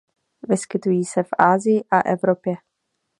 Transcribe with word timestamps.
Vyskytují 0.49 1.05
se 1.05 1.23
v 1.23 1.27
Asii 1.39 1.83
a 1.91 2.01
Evropě. 2.01 2.55